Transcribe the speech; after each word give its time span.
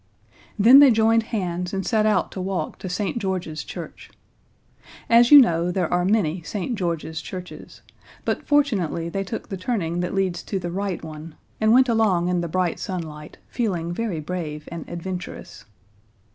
Then 0.57 0.79
they 0.79 0.89
joined 0.89 1.21
hands 1.29 1.75
and 1.75 1.85
set 1.85 2.07
out 2.07 2.31
to 2.31 2.41
walk 2.41 2.79
to 2.79 2.89
St. 2.89 3.19
George's 3.19 3.63
Church. 3.63 4.09
As 5.07 5.29
you 5.29 5.39
know, 5.39 5.69
there 5.69 5.93
are 5.93 6.05
many 6.05 6.41
St. 6.41 6.73
George's 6.73 7.21
churches, 7.21 7.83
but 8.25 8.41
fortunately 8.41 9.09
they 9.09 9.23
took 9.23 9.49
the 9.49 9.57
turning 9.57 9.99
that 9.99 10.15
leads 10.15 10.41
to 10.41 10.57
the 10.57 10.71
right 10.71 11.03
one, 11.03 11.35
and 11.59 11.71
went 11.71 11.87
along 11.87 12.29
in 12.29 12.41
the 12.41 12.47
bright 12.47 12.79
sunlight, 12.79 13.37
feeling 13.47 13.93
very 13.93 14.19
brave 14.19 14.67
and 14.71 14.89
adventurous. 14.89 15.65